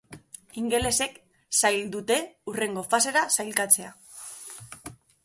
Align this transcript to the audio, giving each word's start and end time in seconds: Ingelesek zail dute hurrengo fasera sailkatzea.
Ingelesek 0.59 1.19
zail 1.59 1.91
dute 1.95 2.17
hurrengo 2.53 2.85
fasera 2.95 3.23
sailkatzea. 3.37 3.93